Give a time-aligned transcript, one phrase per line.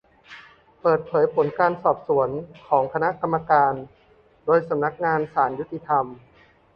[0.81, 2.29] เปิดเผยผลการสอบสวน
[2.67, 3.73] ของคณะกรรมการ
[4.45, 6.05] โดยสำนักงานศาลยุติธรรม